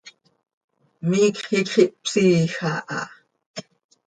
Miicx 1.09 1.39
iicx 1.57 1.73
ihpsiij 2.21 2.53
aha. 2.71 3.01